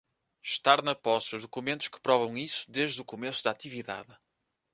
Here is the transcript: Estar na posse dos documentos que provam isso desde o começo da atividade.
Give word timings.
Estar 0.41 0.81
na 0.83 0.95
posse 0.95 1.33
dos 1.35 1.43
documentos 1.43 1.87
que 1.87 1.99
provam 2.01 2.35
isso 2.35 2.65
desde 2.71 2.99
o 3.01 3.05
começo 3.05 3.43
da 3.43 3.51
atividade. 3.51 4.17